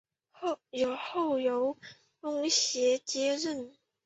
[0.31, 1.77] 后由
[2.21, 3.71] 翁楷接任。